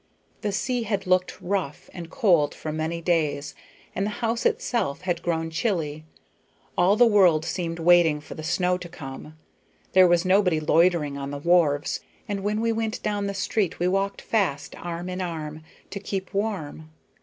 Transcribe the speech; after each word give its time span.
The 0.41 0.51
sea 0.51 0.81
had 0.81 1.05
looked 1.05 1.39
rough 1.39 1.87
and 1.93 2.09
cold 2.09 2.55
for 2.55 2.71
many 2.71 3.01
days, 3.01 3.53
and 3.93 4.03
the 4.07 4.09
old 4.09 4.15
house 4.21 4.45
itself 4.47 5.01
had 5.01 5.21
grown 5.21 5.51
chilly, 5.51 6.05
all 6.75 6.95
the 6.95 7.05
world 7.05 7.45
seemed 7.45 7.77
waiting 7.77 8.19
for 8.19 8.33
the 8.33 8.41
snow 8.41 8.79
to 8.79 8.89
come. 8.89 9.37
There 9.93 10.07
was 10.07 10.25
nobody 10.25 10.59
loitering 10.59 11.19
on 11.19 11.29
the 11.29 11.37
wharves, 11.37 11.99
and 12.27 12.39
when 12.39 12.61
we 12.61 12.71
went 12.71 13.03
down 13.03 13.27
the 13.27 13.35
street 13.35 13.77
we 13.77 13.87
walked 13.87 14.23
fast, 14.23 14.73
arm 14.75 15.07
in 15.07 15.21
arm, 15.21 15.61
to 15.91 15.99
keep 15.99 16.33
warm. 16.33 16.89